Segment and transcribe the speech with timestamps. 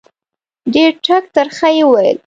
[0.73, 2.17] ډېر ټک ترخه یې وویل.